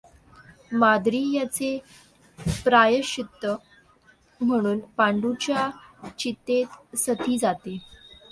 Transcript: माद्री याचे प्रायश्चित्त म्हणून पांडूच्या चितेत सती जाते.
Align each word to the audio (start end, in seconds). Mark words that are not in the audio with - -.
माद्री 0.73 1.19
याचे 1.33 1.77
प्रायश्चित्त 2.63 3.45
म्हणून 4.41 4.79
पांडूच्या 4.97 5.69
चितेत 6.19 6.95
सती 6.97 7.37
जाते. 7.37 7.77